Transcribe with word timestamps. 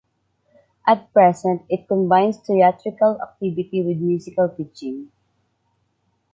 At 0.87 1.13
present, 1.13 1.61
it 1.69 1.87
combines 1.87 2.37
theatrical 2.37 3.21
activity 3.21 3.83
with 3.83 3.97
musical 3.97 4.49
teaching. 4.49 5.11